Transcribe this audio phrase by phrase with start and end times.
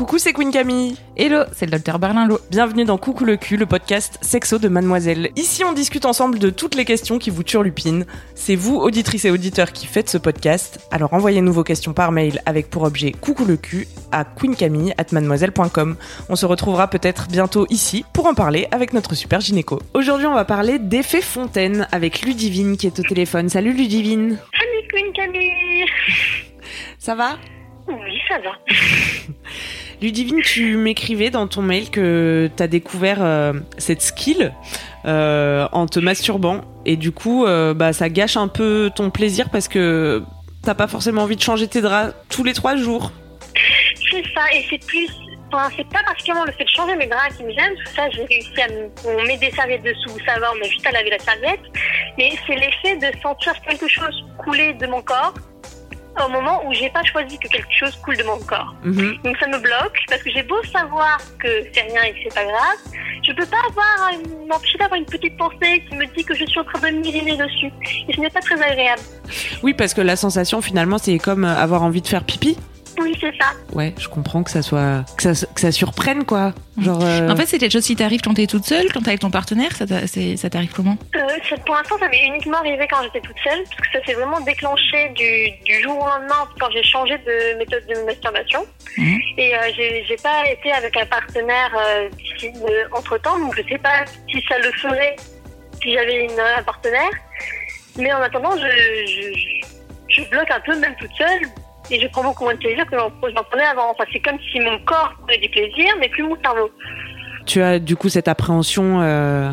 [0.00, 0.96] Coucou, c'est Queen Camille.
[1.14, 2.38] Hello, c'est le docteur Berlinlot.
[2.50, 5.28] Bienvenue dans Coucou le cul, le podcast sexo de Mademoiselle.
[5.36, 8.06] Ici, on discute ensemble de toutes les questions qui vous turlupinent.
[8.34, 10.80] C'est vous, auditrices et auditeurs, qui faites ce podcast.
[10.90, 15.96] Alors envoyez-nous vos questions par mail avec pour objet Coucou le cul à queencamille@mademoiselle.com.
[16.30, 19.82] On se retrouvera peut-être bientôt ici pour en parler avec notre super gynéco.
[19.92, 23.50] Aujourd'hui, on va parler d'effet fontaine avec Ludivine qui est au téléphone.
[23.50, 24.38] Salut Ludivine.
[24.58, 25.84] Salut Queen Camille
[26.98, 27.36] Ça va?
[27.86, 28.52] Oui, ça va.
[30.00, 34.54] Ludivine, tu m'écrivais dans ton mail que t'as découvert euh, cette skill
[35.04, 39.50] euh, en te masturbant et du coup, euh, bah, ça gâche un peu ton plaisir
[39.50, 40.22] parce que
[40.62, 43.12] t'as pas forcément envie de changer tes draps tous les trois jours.
[44.10, 45.08] C'est ça, et c'est plus.
[45.52, 48.08] Enfin, c'est pas particulièrement le fait de changer mes draps qui me gêne, que ça,
[48.10, 48.88] j'ai réussi à me.
[49.04, 51.60] On met des serviettes dessous, ça va, on a juste à laver la serviette.
[52.16, 55.34] Mais c'est l'effet de sentir quelque chose couler de mon corps
[56.24, 58.74] au moment où j'ai pas choisi que quelque chose coule de mon corps.
[58.84, 59.18] Mhm.
[59.24, 62.34] Donc ça me bloque, parce que j'ai beau savoir que c'est rien et que c'est
[62.34, 62.78] pas grave,
[63.22, 64.10] je peux pas avoir
[64.48, 67.36] m'empêcher d'avoir une petite pensée qui me dit que je suis en train de m'uriner
[67.36, 67.70] dessus.
[68.08, 69.02] Et ce n'est pas très agréable.
[69.62, 72.56] Oui, parce que la sensation finalement, c'est comme euh, avoir envie de faire pipi.
[73.00, 73.52] Oui, c'est ça.
[73.72, 76.52] Ouais, je comprends que ça soit que ça, que ça surprenne quoi.
[76.80, 77.02] Genre.
[77.02, 79.20] euh, En fait, c'est quelque chose qui t'arrive quand t'es toute seule, quand t'es avec
[79.20, 79.86] ton partenaire, ça
[80.50, 80.96] t'arrive comment?
[81.16, 81.20] Euh,
[81.66, 84.40] pour l'instant, ça m'est uniquement arrivé quand j'étais toute seule, parce que ça s'est vraiment
[84.40, 88.64] déclenché du, du jour au lendemain quand j'ai changé de méthode de masturbation.
[88.96, 89.18] Mhm.
[89.38, 92.08] Et euh, j'ai pas été avec un partenaire euh,
[92.44, 95.16] euh, entre-temps, donc je sais pas si ça le ferait
[95.82, 96.28] si j'avais
[96.58, 97.10] un partenaire.
[97.96, 101.40] Mais en attendant, je, je, je, je bloque un peu, même toute seule,
[101.90, 103.10] et je prends beaucoup moins de plaisir que j'en
[103.50, 103.90] prenais avant.
[103.90, 106.70] Enfin, c'est comme si mon corps prenait du plaisir, mais plus mon cerveau.
[107.46, 109.50] tu as du coup cette appréhension euh,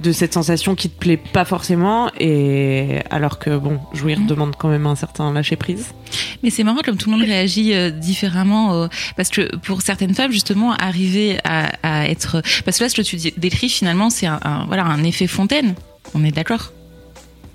[0.00, 4.26] de cette sensation qui te plaît pas forcément et alors que bon jouir Mhm.
[4.26, 5.94] demande quand même un certain lâcher prise
[6.42, 10.14] Mais c'est marrant comme tout le monde réagit euh, différemment euh, parce que pour certaines
[10.14, 14.26] femmes justement arriver à, à être parce que là ce que tu décris finalement c'est
[14.26, 15.74] un, un- voilà un effet fontaine.
[16.14, 16.70] On est d'accord?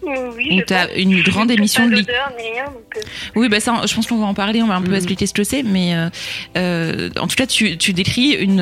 [0.04, 0.98] Oui, t'as pense.
[0.98, 2.10] une grande émission de liquide.
[2.10, 3.00] euh,
[3.36, 4.96] Oui, bah ça, je pense qu'on va en parler, on va un peu Mhm.
[4.96, 6.10] expliquer ce que c'est, mais euh,
[6.58, 8.60] euh, en tout cas, tu, tu décris une,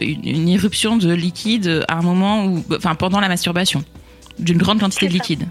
[0.00, 3.84] une, une irruption de liquide à un moment où, enfin, pendant la masturbation,
[4.38, 5.22] d'une grande quantité de C'est ça.
[5.22, 5.48] liquide.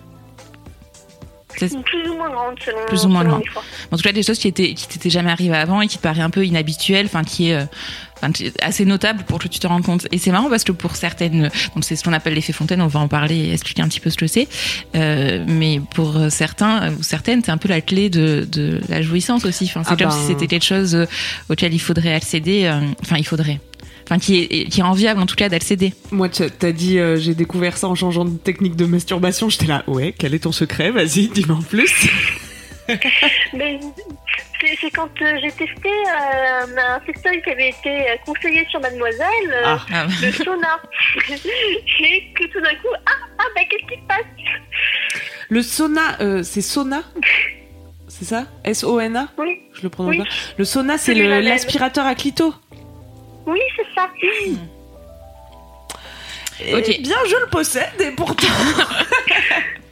[1.55, 3.43] Plus ou moins grande selon, Plus ou moins selon grande.
[3.91, 6.03] En tout cas, des choses qui étaient, qui t'étaient jamais arrivées avant et qui te
[6.03, 7.65] paraît un peu inhabituelles, enfin, qui est,
[8.61, 10.07] assez notable pour que tu te rendes compte.
[10.11, 12.87] Et c'est marrant parce que pour certaines, donc c'est ce qu'on appelle l'effet fontaine, on
[12.87, 14.47] va en parler et expliquer un petit peu ce que c'est.
[14.95, 19.45] Euh, mais pour certains ou certaines, c'est un peu la clé de, de la jouissance
[19.45, 19.65] aussi.
[19.65, 20.11] Enfin, c'est Ah comme ben.
[20.11, 21.05] si c'était quelque chose euh,
[21.49, 22.65] auquel il faudrait accéder.
[22.65, 23.59] euh, Enfin, il faudrait.
[24.05, 25.93] Enfin, qui est, qui est enviable en tout cas d'accéder.
[26.11, 29.65] moi tu- t'as dit euh, j'ai découvert ça en changeant de technique de masturbation j'étais
[29.67, 30.91] là ouais quel est ton secret?
[30.91, 32.09] Vas-y dis-moi en plus
[33.53, 33.79] Mais
[34.65, 38.79] c'est c'est quand euh, j'ai testé euh, un sextoy qui avait été euh, conseillé sur
[38.79, 39.79] Mademoiselle, euh, Ah.
[39.93, 40.79] Ah, le sauna.
[41.29, 44.25] et que tout d'un coup, ah, ah bah qu'est-ce qui se passe?
[45.49, 47.03] Le sauna euh, c'est sauna
[48.07, 48.45] c'est ça?
[48.63, 50.17] S-O-N-A Oui, je le prononce Oui.
[50.19, 50.25] pas.
[50.57, 52.53] Le sauna c'est le- l'aspirateur à clito.
[53.47, 54.07] Oui, c'est ça.
[56.77, 56.83] Ok.
[56.87, 58.47] Eh bien je le possède et pourtant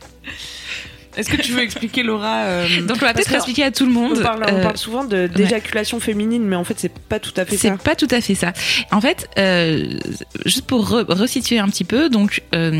[1.18, 3.86] Est-ce que tu veux expliquer Laura euh, Donc, on va peut-être que expliquer à tout
[3.86, 4.14] le monde.
[4.18, 7.34] On parle, on euh, parle souvent de- d'éjaculation féminine, mais en fait, c'est pas tout
[7.36, 7.78] à fait C'est ça.
[7.78, 8.54] pas tout à fait ça.
[8.92, 10.00] En fait, euh,
[10.46, 12.72] juste pour re- resituer un petit peu, donc euh,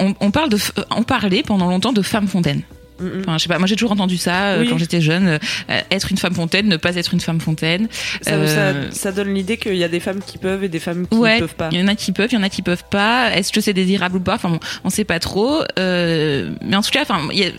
[0.00, 0.58] on, on parle de,
[0.90, 2.62] on parlait pendant longtemps de femme fontaine.
[2.98, 3.20] Mm.
[3.20, 4.68] Enfin, je sais pas, moi j'ai toujours entendu ça euh, Oui.
[4.70, 7.88] quand j'étais jeune, euh, être une femme fontaine, ne pas être une femme fontaine.
[8.22, 10.78] Ça, Euh, ça- ça donne l'idée qu'il y a des femmes qui peuvent et des
[10.80, 11.68] femmes qui Ouais, ne peuvent pas.
[11.72, 13.30] il y en a qui peuvent, il y en a qui peuvent pas.
[13.36, 14.34] Est-ce que c'est désirable ou pas?
[14.34, 15.60] Enfin, bon, on sait pas trop.
[15.78, 17.52] Euh, mais en tout cas, enfin, il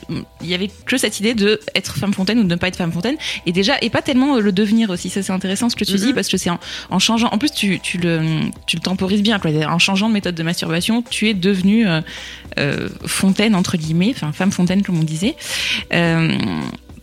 [0.44, 2.92] y, avait que cette idée de être femme fontaine ou de ne pas être femme
[2.92, 3.16] fontaine.
[3.46, 5.10] Et déjà, et pas tellement le devenir aussi.
[5.10, 6.60] Ça, c'est intéressant ce que tu dis parce que c'est en,
[6.90, 7.28] en changeant.
[7.32, 8.22] En plus, tu, tu le,
[8.66, 9.40] tu le temporises bien.
[9.40, 9.52] Quoi.
[9.68, 12.02] En changeant de méthode de masturbation, tu es devenue euh,
[12.60, 15.27] euh, fontaine entre guillemets, enfin femme fontaine comme on disait.
[15.94, 16.38] Euh,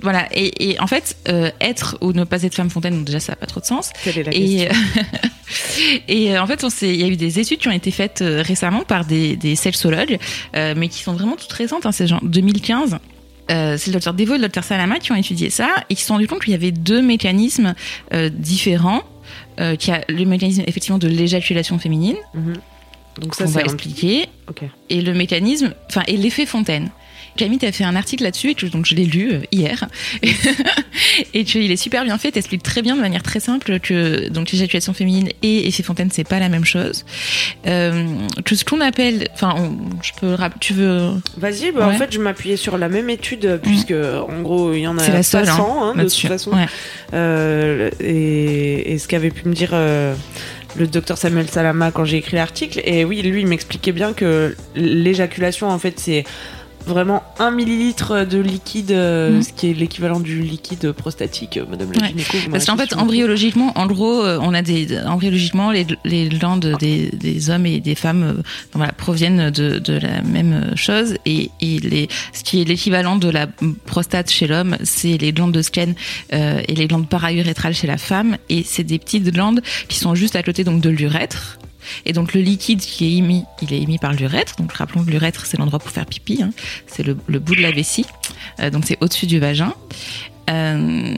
[0.00, 0.28] voilà.
[0.32, 3.32] Et, et en fait, euh, être ou ne pas être femme fontaine, donc déjà ça
[3.32, 3.90] n'a pas trop de sens.
[4.04, 4.68] Quelle est la Et,
[6.34, 9.04] euh, en fait, il y a eu des études qui ont été faites récemment par
[9.04, 10.18] des, des sexologues,
[10.54, 11.86] mais qui sont vraiment toutes récentes.
[11.86, 12.98] Hein, c'est genre 2015.
[13.50, 16.00] euh, c'est le docteur Devo et le docteur Salama qui ont étudié ça et qui
[16.02, 17.74] se sont rendus compte qu'il y avait deux mécanismes
[18.12, 19.02] euh, différents.
[19.60, 22.54] Euh, qui a le mécanisme effectivement de l'éjaculation féminine, Mhm.
[23.20, 24.26] Donc ça qu'on va expliquer,
[24.90, 26.90] et le mécanisme, enfin, et l'effet Fontaine.
[27.36, 29.88] Camille, tu as fait un article là-dessus, et que, donc je l'ai lu euh, hier,
[31.34, 34.50] et qu'il est super bien fait, t'expliques très bien de manière très simple que donc
[34.50, 37.04] l'éjaculation féminine et effet Fontaine, c'est pas la même chose.
[37.66, 38.06] Euh,
[38.44, 39.72] que ce qu'on appelle, enfin,
[40.02, 43.92] je peux, tu veux, Vas-y, bah, en fait, je m'appuyais sur la même étude, puisque
[43.92, 46.52] en gros, il y en a la seule, 500 hein, hein, de toute façon.
[46.52, 46.66] Ouais.
[47.12, 50.14] Euh, et, et ce qu'avait pu me dire euh,
[50.76, 52.80] le docteur Samuel Salama quand j'ai écrit l'article.
[52.84, 56.24] Et oui, lui, il m'expliquait bien que l'éjaculation, en fait, c'est
[56.86, 59.42] vraiment un millilitre de liquide, euh, Mhm.
[59.42, 62.08] ce qui est l'équivalent du liquide prostatique, euh, Madame la Ouais.
[62.08, 62.36] gynéco.
[62.50, 67.10] Parce qu'en fait, embryologiquement, en gros, euh, on a des embryologiquement les, les glandes des,
[67.12, 68.42] des hommes et des femmes
[68.72, 73.28] voilà, proviennent de, de la même chose et, et les, ce qui est l'équivalent de
[73.30, 73.46] la
[73.86, 75.94] prostate chez l'homme, c'est les glandes de Skene
[76.32, 80.14] euh, et les glandes paraurétrales chez la femme et c'est des petites glandes qui sont
[80.14, 81.58] juste à côté donc de l'urètre.
[82.04, 84.56] Et donc le liquide qui est émis, il est émis par l'urètre.
[84.56, 86.50] Donc rappelons que l'urètre c'est l'endroit pour faire pipi, hein.
[86.86, 88.06] c'est le, bout de la vessie,
[88.60, 89.74] Euh, donc c'est au-dessus du vagin.
[90.50, 91.14] Euh,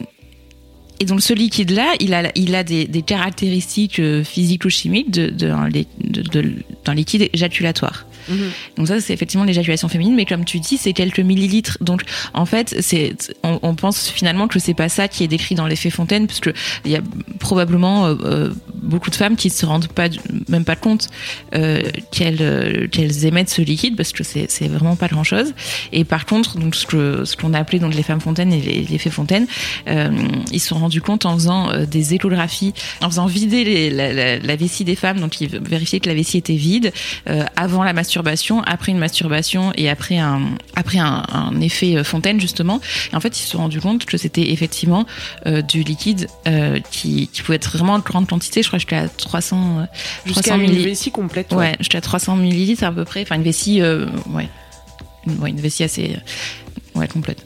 [0.99, 8.07] et donc ce liquide-là, il a, des, des caractéristiques euh, physico-chimiques d'un liquide éjaculatoire.
[8.29, 8.51] Mhm.
[8.77, 11.79] Donc ça, c'est effectivement l'éjaculation féminine, mais comme tu dis, c'est quelques millilitres.
[11.81, 12.03] Donc
[12.35, 15.67] en fait, c'est, on, on pense finalement que c'est pas ça qui est décrit dans
[15.67, 16.51] l'effet Fontaine, parce que
[16.85, 17.01] il y a
[17.39, 20.09] probablement euh, euh, beaucoup de femmes qui se rendent pas,
[20.49, 21.09] même pas compte
[21.55, 25.53] euh, qu'elles, euh, qu'elles émettent ce liquide, parce que c'est, c'est vraiment pas grand chose.
[25.93, 28.61] Et par contre, donc ce que ce qu'on a appelé donc les femmes fontaines et
[28.61, 29.47] les- l'effet Fontaine,
[29.89, 30.11] euh,
[30.53, 34.13] ils se sont rendus compte en faisant euh, des échographies, en faisant vider les- la,
[34.13, 36.93] la- la vessie des femmes, donc ils vérifiaient que la vessie était vide
[37.57, 38.16] avant la masturbation,
[38.67, 40.43] après une masturbation et après un
[40.75, 42.81] après un, un effet euh, Fontaine justement.
[43.13, 45.07] Et en fait, ils se sont rendus compte que c'était effectivement
[45.47, 48.63] euh, du liquide euh, qui, qui pouvait être vraiment de grande quantité.
[48.63, 49.85] Je crois jusqu'à 300 euh,
[50.27, 51.53] Jusqu'à 300 une vessie complète.
[51.53, 53.23] Ouais, jusqu'à 300 millilitres à peu près.
[53.23, 54.49] Enfin, une vessie, ouais.
[55.27, 56.17] Une, ouais, une vessie assez,
[56.95, 57.45] ouais, complète.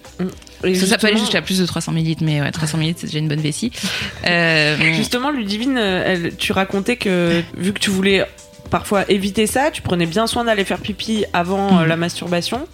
[0.64, 3.18] Et Ça, peut aller jusqu'à plus de 300 millilitres, mais ouais, 300 millilitres, c'est déjà
[3.18, 3.72] une bonne vessie.
[4.26, 8.26] Euh, Justement, Ludivine, elle, tu racontais que vu que tu voulais
[8.70, 12.66] parfois éviter ça, tu prenais bien soin d'aller faire pipi avant euh, la masturbation.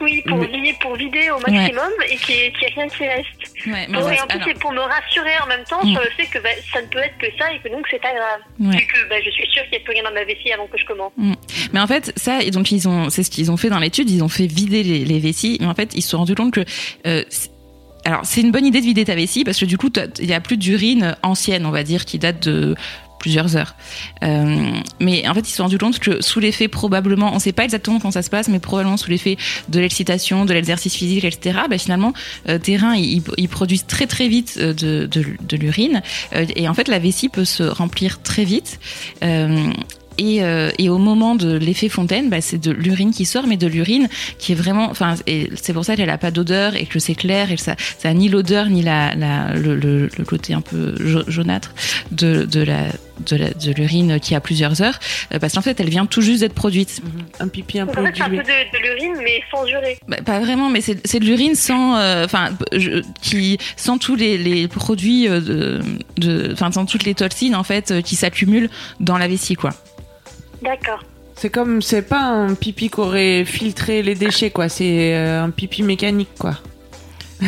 [0.00, 3.26] Oui, pour, Mais- lier- pour vider au maximum et qu'il n'y ait, rien qui reste.
[3.66, 5.90] ouais, mais Pour- ouais, et en plus, c'est pour me rassurer en même temps Mm.
[5.92, 8.00] sur le fait que bah, ça ne peut être que ça et que donc c'est
[8.00, 8.40] pas grave.
[8.60, 8.76] ouais.
[8.78, 10.68] Vu que bah, je suis sûre qu'il n'y a plus rien dans ma vessie avant
[10.68, 11.10] que je commence.
[11.72, 14.08] Mais en fait, ça, et donc ils ont, c'est ce qu'ils ont fait dans l'étude,
[14.08, 16.54] ils ont fait vider les, les vessies, mais en fait, ils se sont rendus compte
[16.54, 16.64] que,
[17.08, 17.50] euh, c'est-
[18.04, 20.32] alors c'est une bonne idée de vider ta vessie parce que du coup, il y
[20.32, 22.76] a plus d'urine ancienne, on va dire, qui date de
[23.18, 23.74] plusieurs heures.
[24.22, 24.70] Euh,
[25.00, 27.64] mais en fait, ils se sont rendus compte que sous l'effet probablement, on sait pas
[27.64, 29.36] exactement comment ça se passe, mais probablement sous l'effet
[29.68, 31.60] de l'excitation, de l'exercice physique, etc.
[31.68, 32.12] Bah, finalement,
[32.48, 36.02] euh, tes reins, ils, produisent très très vite euh, de, l'urine,
[36.34, 38.78] Euh, et en fait, la vessie peut se remplir très vite.
[40.20, 40.40] Et,
[40.78, 44.08] et au moment de l'effet fontaine, bah, c'est de l'urine qui sort, mais de l'urine
[44.38, 45.14] qui est vraiment, enfin,
[45.54, 48.08] c'est pour ça qu'elle a pas d'odeur et que c'est clair et que ça, ça
[48.08, 51.72] a ni l'odeur ni le, côté un peu ja- jaunâtre
[52.10, 52.86] de, de la
[53.20, 54.98] de l'urine qui a plusieurs heures,
[55.32, 57.00] euh, parce qu'en fait, elle vient tout juste d'être produite.
[57.40, 58.44] Un pipi un peu en fait, c'est un peu dilué.
[58.72, 59.98] de, de l'urine, mais sans urée.
[60.08, 62.50] Bah, pas vraiment, mais c'est c'est de l'urine sans, euh, enfin,
[63.22, 65.80] qui sans tous les, les produits euh,
[66.16, 68.70] de, enfin, sans toutes les toxines en fait euh, qui s'accumulent
[69.00, 69.70] dans la vessie, quoi.
[70.62, 71.04] D'accord.
[71.36, 74.68] C'est comme, c'est pas un pipi qui aurait filtré les déchets, quoi.
[74.68, 76.56] C'est euh, un pipi mécanique, quoi.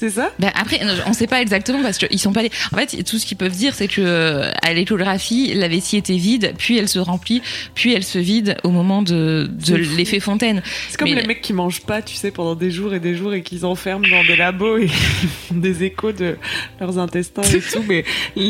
[0.00, 0.32] c'est ça?
[0.38, 2.50] Ben après, on sait pas exactement parce qu'ils sont pas les.
[2.72, 6.16] En fait, tout ce qu'ils peuvent dire, c'est que euh, à l'échographie, la vessie était
[6.16, 7.42] vide, puis elle se remplit,
[7.74, 9.50] puis elle se vide au moment de,
[9.98, 10.62] l'effet fontaine.
[10.88, 13.14] C'est comme Mais- les mecs qui mangent pas, tu sais, pendant des jours et des
[13.14, 16.38] jours et qu'ils enferment dans des labos et font des échos de
[16.80, 18.06] leurs intestins et tout, mais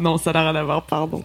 [0.00, 1.24] non, ça n'a rien à voir, pardon.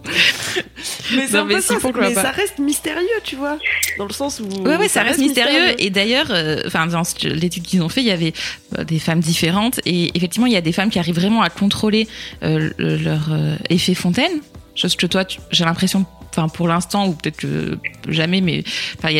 [1.12, 3.58] Mais, Non, mais si, ça, mais reste mystérieux, tu vois,
[3.98, 5.74] dans le sens où Ouais, ouais, ça, reste mystérieux.
[5.78, 8.32] Et d'ailleurs, euh, dans l'étude qu'ils ont fait, il y avait
[8.78, 9.80] euh, des femmes différentes.
[9.86, 12.06] Et effectivement, il y a des femmes qui arrivent vraiment à contrôler
[12.42, 14.30] euh, le- leur euh, effet fontaine.
[14.76, 17.76] Chose que toi, j'ai l'impression, enfin, pour l'instant, ou peut-être que
[18.08, 18.62] jamais, mais
[19.04, 19.10] il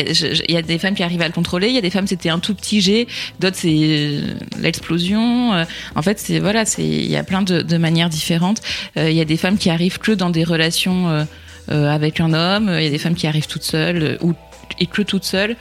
[0.49, 1.67] y, a- des femmes qui arrivent à le contrôler.
[1.67, 3.05] Il y a des femmes, c'était un tout petit jet.
[3.39, 4.21] D'autres, c'est euh,
[4.59, 5.51] l'explosion.
[5.95, 8.61] En fait, c'est voilà, c'est il y a plein de, de manières différentes.
[8.95, 11.27] Il y a des femmes qui arrivent que dans des relations
[11.67, 12.73] avec un homme.
[12.77, 14.33] Il y a des femmes qui arrivent toutes seules ou
[14.79, 15.57] et que toutes seules.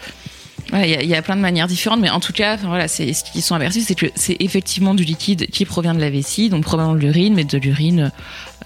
[0.70, 2.56] Voilà, Il y, a- il y a plein de manières différentes, mais en tout cas,
[2.56, 6.00] voilà, c'est ce qu'ils sont aperçus, c'est que c'est effectivement du liquide qui provient de
[6.00, 8.12] la vessie, donc probablement de l'urine, mais de l'urine,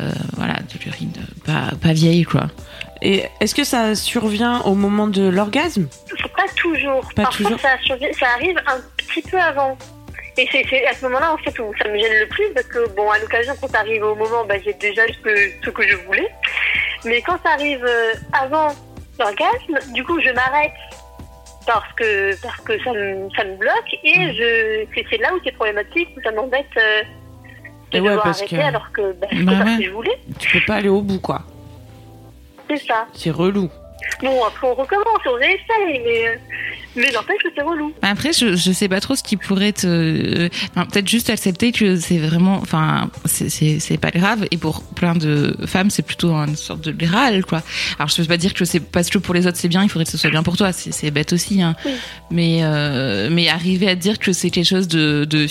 [0.01, 1.13] euh, voilà, de l'urine
[1.47, 2.49] pas, pas vieille, quoi.
[3.03, 5.89] Et est-ce que ça survient au moment de l'orgasme?
[6.37, 7.03] Pas toujours.
[7.15, 7.61] Pas Parfois, toujours.
[7.61, 9.77] Ça, survient- ça arrive un petit peu avant.
[10.37, 12.67] Et c'est c'est à ce moment-là, en fait, où ça me gêne le plus, parce
[12.67, 15.31] que, bon, à l'occasion, quand ça arrive au moment, bah, j'ai déjà ce que,
[15.65, 16.29] ce que je voulais.
[17.05, 18.69] Mais quand ça arrive euh, avant
[19.19, 20.73] l'orgasme, du coup, je m'arrête
[21.67, 24.33] parce que, parce que ça, me, ça me bloque, et Mm.
[24.33, 27.03] je c'est- c'est là où c'est problématique, où ça m'embête euh,
[27.91, 29.73] de Et ouais, devoir parce arrêter que- alors que bah, je Bah ouais.
[29.75, 30.19] ce que je voulais.
[30.39, 31.43] Tu peux pas aller au bout, quoi.
[32.69, 33.07] C'est ça.
[33.13, 33.71] C'est relou.
[34.21, 36.37] Bon, après, on recommence, on réessaye, mais, euh,
[36.97, 37.93] mais n'empêche que c'est relou.
[38.03, 39.87] Après, je, je sais pas trop ce qui pourrait te.
[39.87, 42.57] euh, enfin, Peut-être juste accepter que c'est vraiment.
[42.59, 44.47] Enfin, c'est- c'est c'est pas grave.
[44.51, 47.63] Et pour plein de femmes, c'est plutôt une sorte de Graal, quoi.
[47.99, 49.89] Alors, je peux pas dire que c'est parce que pour les autres c'est bien, il
[49.89, 50.73] faudrait que ce soit bien pour toi.
[50.73, 51.75] C'est c'est bête aussi, hein.
[51.85, 51.93] Oui.
[52.31, 55.47] Mais, euh, mais arriver à dire que c'est quelque chose de, de,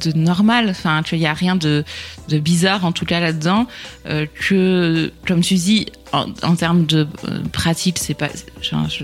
[0.00, 1.84] de normal, enfin, qu'il y a rien de,
[2.28, 3.66] de bizarre, en tout cas là-dedans,
[4.06, 8.28] euh, que, comme tu dis, en, en termes de euh, pratique, c'est pas,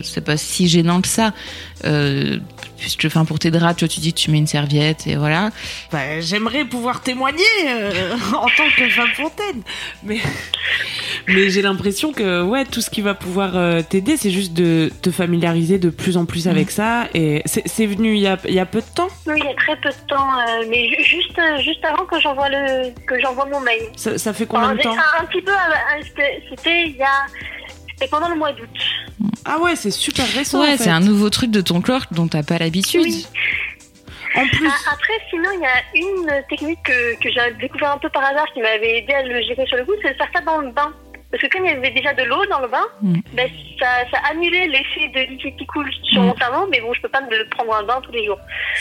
[0.02, 1.32] sais pas si gênant que ça.
[1.84, 2.38] Euh,
[2.78, 5.16] puisque, enfin, pour tes draps, tu vois, tu dis que tu mets une serviette et
[5.16, 5.50] voilà.
[5.92, 9.62] Bah, j'aimerais pouvoir témoigner euh, en tant que femme fontaine,
[10.02, 10.18] mais
[11.28, 14.90] mais j'ai l'impression que ouais, tout ce qui va pouvoir euh, t'aider, c'est juste de
[15.02, 17.08] te familiariser de plus en plus avec ça.
[17.14, 19.08] Et c'est c'est venu il y a il y a peu de temps?
[19.26, 22.18] Oui, il y a très peu de temps, euh, mais juste, euh, juste avant que
[22.20, 23.82] j'envoie le, que j'envoie mon mail.
[23.96, 26.96] Ça, ça fait combien Alors, de temps un, un petit peu, avant- c'était c'était il
[26.96, 27.26] y a,
[27.90, 28.68] c'était pendant le mois d'août.
[29.44, 30.60] Ah ouais, c'est super récent.
[30.60, 30.84] ouais, en fait.
[30.84, 33.02] c'est un nouveau truc de ton corps dont t'as pas l'habitude.
[33.04, 33.26] Oui.
[34.36, 37.98] En plus, Ah, Après, sinon, il y a une technique que, que j'ai découvert un
[37.98, 40.28] peu par hasard qui m'avait aidé à le gérer sur le coup, c'est de faire
[40.34, 40.92] ça dans le bain.
[41.34, 43.14] Parce que comme il y avait déjà de l'eau dans le bain, Mm.
[43.34, 43.48] ben,
[43.80, 46.26] ça, ça annulait l'effet de liquide qui coule sur Mm.
[46.26, 48.38] mon cerveau, mais bon, je peux pas me prendre un bain tous les jours.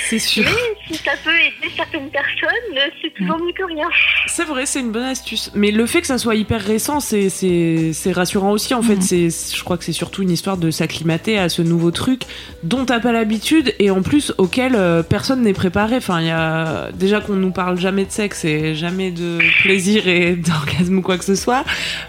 [0.07, 0.43] c'est sûr.
[0.45, 3.87] Mais si ça peut aider certaines personnes, c'est toujours mieux que rien.
[4.27, 5.49] C'est vrai, c'est une bonne astuce.
[5.55, 8.73] Mais le fait que ça soit hyper récent, c'est rassurant aussi.
[8.75, 9.01] En fait, Mhm.
[9.01, 12.21] c'est je crois que c'est surtout une histoire de s'acclimater à ce nouveau truc
[12.61, 15.95] dont t'as pas l'habitude et en plus auquel euh, personne n'est préparé.
[15.97, 20.07] Enfin, il y a déjà qu'on nous parle jamais de sexe et jamais de plaisir
[20.07, 21.63] et d'orgasme ou quoi que ce soit.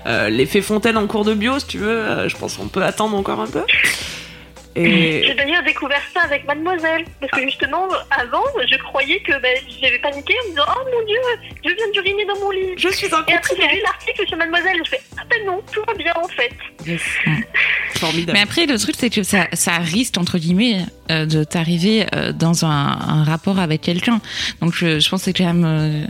[0.07, 2.83] Euh, L'effet fontaine en cours de bio, si tu veux, euh, je pense qu'on peut
[2.83, 3.63] attendre encore un peu.
[4.77, 7.05] Et J'ai d'ailleurs découvert ça avec Mademoiselle.
[7.21, 11.07] Parce que justement, avant, je croyais que ben, j'avais paniqué en me disant Oh mon
[11.07, 11.17] dieu,
[11.65, 12.75] je viens d'uriner dans mon lit.
[12.77, 15.63] je suis un Et après, j'ai lu l'article sur Mademoiselle je fais Ah ben non,
[15.73, 16.51] tout va bien en fait.
[16.85, 17.03] Yes.
[18.01, 18.33] Formidable.
[18.37, 20.79] Mais après, le truc, c'est que ça, ça risque, entre guillemets,
[21.13, 24.21] euh, de t'arriver euh, dans un, un rapport avec quelqu'un.
[24.61, 25.65] Donc, je, je pense que c'est quand même.
[25.65, 26.05] euh,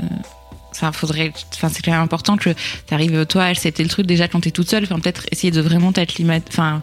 [0.76, 2.50] Enfin, faudrait, enfin, c'est quand même important que
[2.87, 4.83] t'arrives toi à accepter le truc déjà quand t'es toute seule.
[4.85, 6.83] Enfin, peut-être essayer de vraiment t'acclimater, enfin,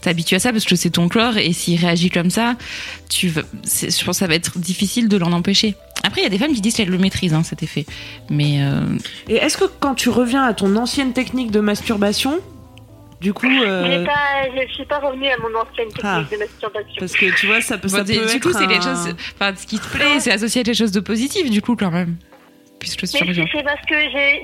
[0.00, 2.56] t'habituer à ça parce que c'est ton corps et s'il réagit comme ça,
[3.08, 5.74] tu, c'est- je pense que ça va être difficile de l'en empêcher.
[6.04, 7.86] Après, il y a des femmes qui disent qu'elles le maîtrisent, hein, cet effet.
[8.30, 8.80] Mais euh,
[9.28, 12.38] Et est-ce que quand tu reviens à ton ancienne technique de masturbation,
[13.20, 14.12] du coup, euh, pas,
[14.66, 16.24] je suis pas revenue à mon ancienne technique Ah.
[16.30, 16.94] de masturbation.
[17.00, 18.84] parce que tu vois, ça peut, ça Bon, peut du être coup, c'est un- quelque
[18.84, 19.14] chose.
[19.34, 21.90] Enfin, ce qui te plaît, c'est associé à quelque chose de positif, du coup, quand
[21.90, 22.14] même.
[22.80, 23.44] Puisque Mais tu c'est reviens.
[23.52, 23.94] c'est parce que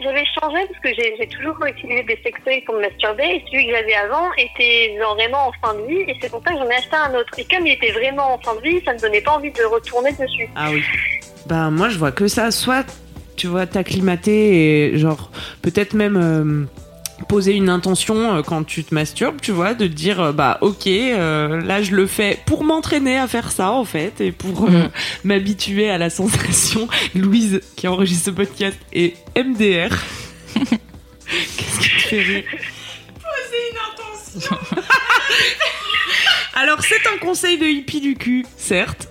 [0.02, 3.72] j'avais changé, parce que j'ai toujours utilisé des sextoys pour me masturber, et celui que
[3.72, 6.68] j'avais avant était genre vraiment en fin de vie, et c'est pour ça que j'en
[6.68, 7.30] ai acheté un autre.
[7.38, 9.62] Et comme il était vraiment en fin de vie, ça me donnait pas envie de
[9.64, 10.48] retourner dessus.
[10.56, 10.82] Ah oui.
[11.46, 12.50] Ben moi, je vois que ça.
[12.50, 12.84] Soit
[13.36, 15.30] tu vois t'acclimater et genre
[15.62, 16.66] peut-être même euh,
[17.28, 20.59] poser une intention euh, quand tu te masturbes, tu vois, de te dire euh, bah
[20.61, 24.64] ok, euh, là je le fais pour m'entraîner à faire ça en fait et pour
[24.64, 24.90] euh, Mhm.
[25.25, 26.88] m'habituer à la sensation.
[27.14, 29.90] Louise qui enregistre ce podcast est MDR.
[30.54, 32.44] Qu'est-ce te fait rire?
[33.14, 34.56] Poser une intention.
[36.54, 39.09] Alors c'est un conseil de hippie du cul, certes.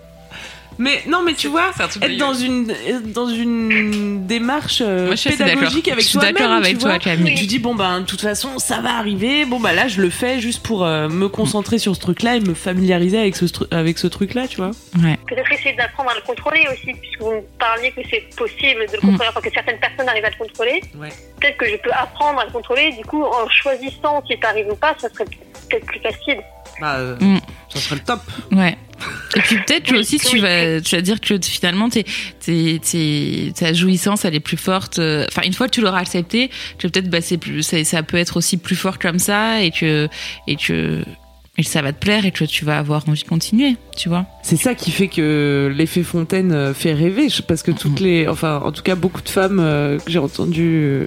[0.79, 2.73] Mais non, mais tu vois, être dans une
[3.13, 6.33] dans une démarche euh, Moi, je pédagogique avec Je suis toi-même.
[6.35, 6.99] d'accord avec tu toi.
[6.99, 7.35] Camille.
[7.35, 9.45] Tu dis bon ben de toute façon ça va arriver.
[9.45, 12.39] Bon bah là je le fais juste pour euh, me concentrer sur ce truc-là et
[12.39, 14.71] me familiariser avec ce avec ce truc-là, tu vois.
[15.01, 15.17] Ouais.
[15.27, 18.93] Peut-être essayer d'apprendre à le contrôler aussi, puisque vous me parliez que c'est possible de
[18.93, 19.09] le Mm.
[19.11, 20.81] contrôler, enfin que certaines personnes arrivent à le contrôler.
[20.97, 21.09] Ouais.
[21.39, 24.67] Peut-être que je peux apprendre à le contrôler, du coup, en choisissant si ça arrive
[24.71, 26.37] ou pas, ça serait peut-être plus facile.
[26.81, 27.39] Bah euh, Mm.
[27.69, 28.21] ça serait le top.
[28.51, 28.77] Ouais.
[29.35, 32.05] Et puis peut-être que Oui, aussi tu vas, tu vas dire que finalement t'es,
[32.39, 34.99] t'es, t'es- ta jouissance elle est plus forte.
[34.99, 36.49] euh, Enfin une fois que tu l'auras accepté,
[36.79, 39.71] que peut-être bah c'est plus, ça, ça peut être aussi plus fort comme ça et
[39.71, 40.07] que
[40.47, 41.03] et que
[41.57, 44.25] et ça va te plaire et que tu vas avoir envie de continuer, tu vois.
[44.41, 48.05] C'est ça qui fait que l'effet Fontaine euh, fait rêver, parce que toutes Mhm.
[48.07, 49.57] les, enfin, en tout cas, beaucoup de femmes
[50.03, 51.05] que j'ai entendu,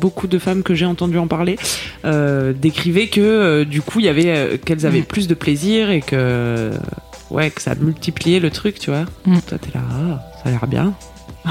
[0.00, 1.56] beaucoup de femmes que j'ai entendu en parler,
[2.04, 5.04] euh, décrivaient que euh, du coup, il y avait, euh, qu'elles avaient Mhm.
[5.06, 6.70] plus de plaisir et que,
[7.30, 9.04] ouais, que ça multipliait le truc, tu vois.
[9.26, 9.40] Mhm.
[9.42, 10.94] Toi, t'es là, ah, ça a l'air bien.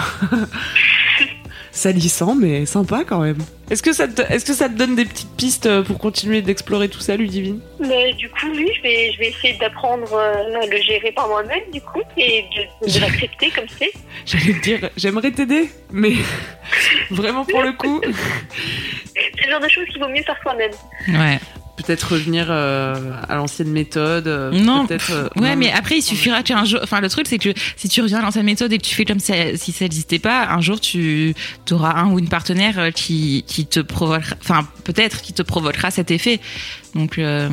[1.77, 3.37] salissant, mais sympa quand même.
[3.69, 6.41] Est-ce que, ça te, est-ce que ça te donne des petites pistes euh, pour continuer
[6.41, 7.59] d'explorer tout ça, Ludivine?
[7.79, 11.27] Mais du coup, oui, je vais, je vais essayer d'apprendre euh, à le gérer par
[11.27, 13.91] moi-même, du coup, et de, de l'accepter comme c'est.
[14.25, 16.13] J'allais te dire, j'aimerais t'aider, mais
[17.11, 18.01] vraiment pour le coup,
[19.17, 20.71] C'est le genre de choses qu'il vaut mieux faire soi-même.
[21.09, 21.39] Ouais.
[21.77, 22.95] Peut-être revenir euh,
[23.29, 24.27] à l'ancienne méthode.
[24.27, 26.79] euh, Non, euh, Ouais, non, mais après, il suffira qu'un jour.
[26.83, 29.05] Enfin, le truc, c'est que si tu reviens à l'ancienne méthode et que tu fais
[29.05, 31.33] comme ça- si ça n'existait pas, un jour, tu
[31.71, 34.35] auras un ou une partenaire qui, qui te provoquera.
[34.41, 36.39] Enfin, peut-être qui te provoquera cet effet.
[36.95, 37.47] Donc, euh,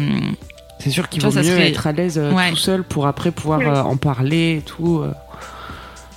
[0.81, 2.50] C'est sûr qu'il vaut vois, mieux serait- être à l'aise euh, Ouais.
[2.50, 3.66] tout seul pour après pouvoir Oui.
[3.66, 5.00] euh, en parler et tout.
[5.04, 5.12] euh.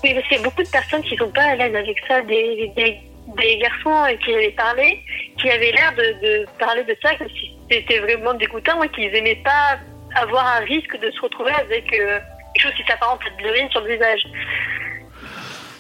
[0.04, 2.22] Oui, parce qu'il y a beaucoup de personnes qui sont pas à l'aise avec ça,
[2.22, 2.96] des, des,
[3.38, 5.00] des garçons qui avaient parlé,
[5.42, 9.14] qui avaient l'air de, de parler de ça comme si c'était vraiment dégoûtant et qu'ils
[9.16, 9.78] aimaient pas
[10.16, 12.20] avoir un risque de se retrouver avec euh,
[12.54, 14.22] quelque chose qui s'apparente à de l'urine sur le visage.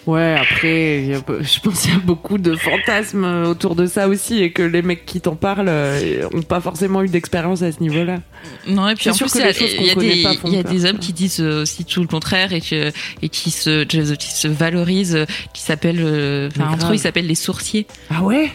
[0.08, 1.03] Ouais, après,
[1.41, 4.63] je pense qu'il y a beaucoup de fantasmes euh, autour de ça aussi et que
[4.63, 8.20] les mecs qui t'en parlent euh, ont pas forcément eu d'expérience à ce niveau-là.
[8.67, 10.60] non, et puis en sûr plus, il y a, y des, pas font il y
[10.60, 12.89] a peur, des hommes qui disent euh, aussi tout le contraire et que
[13.22, 17.27] et qui se qui se valorisent, euh, qui s'appellent, euh, enfin entre eux, ils s'appellent
[17.27, 17.86] les sourciers.
[18.10, 18.50] Ah ouais?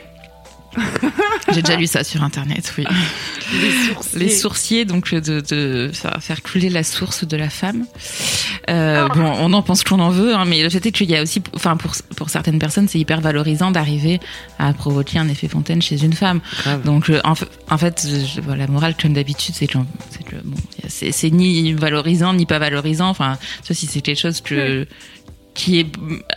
[1.52, 2.84] J'ai déjà lu ça sur internet, oui.
[3.60, 4.18] Les sourciers.
[4.18, 7.84] Les sourciers, donc de, de faire couler la source de la femme.
[8.70, 11.16] Euh, bon, on en pense qu'on en veut, hein, mais le fait est qu'il y
[11.16, 14.20] a aussi, enfin pour pour certaines personnes, c'est hyper valorisant d'arriver
[14.58, 16.40] à provoquer un effet fontaine chez une femme.
[16.62, 16.82] Grave.
[16.84, 19.78] Donc euh, en, fa- en fait, je- bon, la morale comme d'habitude, c'est que,
[20.88, 23.08] c'est bon, ni valorisant ni pas valorisant.
[23.10, 24.86] Enfin, ça si c'est quelque chose que
[25.54, 25.86] qui est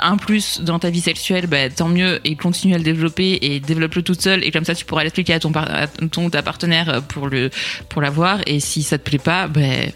[0.01, 3.59] un plus dans ta vie sexuelle, bah, tant mieux et continue à le développer et
[3.61, 6.41] développe-le toute seule et comme ça tu pourras l'expliquer à ton par- à ton ta
[6.43, 7.49] partenaire pour le
[7.89, 9.89] pour l'avoir et si ça te plaît pas, ben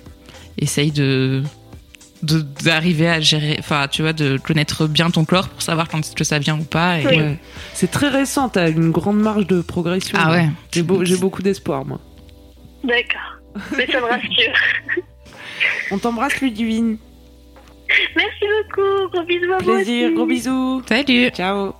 [0.57, 1.43] essaye de
[2.23, 5.99] de- d'arriver à gérer enfin tu vois de connaître bien ton corps pour savoir quand
[5.99, 7.15] est-ce que ça vient ou pas et Oui.
[7.17, 7.39] Ouais.
[7.73, 10.17] C'est très récent, t'as une grande marge de progression.
[10.21, 11.99] ah ouais J'ai beau- j'ai beaucoup d'espoir, moi.
[12.85, 13.37] D'accord.
[13.75, 14.53] Mais ça me rassure.
[15.91, 16.97] On t'embrasse, Ludivine.
[18.15, 19.09] Merci beaucoup.
[19.11, 20.15] Gros bisous à vous Plaisir, aussi.
[20.15, 20.81] gros bisous.
[20.87, 21.73] salut Ciao.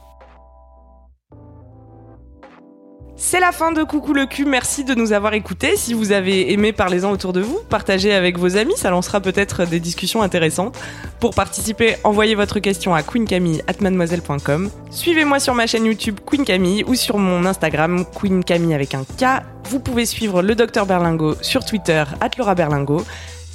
[3.22, 5.76] C'est la fin de Coucou le cul, merci de nous avoir écoutés.
[5.76, 9.66] Si vous avez aimé, parlez-en autour de vous, partagez avec vos amis, ça lancera peut-être
[9.66, 10.78] des discussions intéressantes.
[11.20, 14.70] Pour participer, envoyez votre question à queencamille.mademoiselle.com.
[14.90, 19.04] Suivez-moi sur ma chaîne YouTube Queen Camille ou sur mon Instagram Queen Camille avec un
[19.04, 19.44] K.
[19.66, 22.06] Vous pouvez suivre le Docteur Berlingo sur Twitter,
[22.38, 23.04] Laura Berlingo.